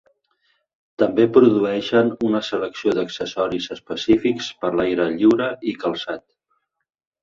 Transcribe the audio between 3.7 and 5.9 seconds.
específics per l'aire lliure i